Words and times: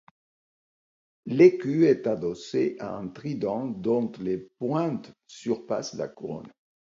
L’écu 1.27 1.85
est 1.85 2.07
adossé 2.07 2.75
à 2.79 2.95
un 2.97 3.07
trident 3.09 3.67
dont 3.67 4.11
les 4.19 4.39
pointes 4.57 5.13
surpassent 5.27 5.93
la 5.93 6.07
couronne. 6.07 6.51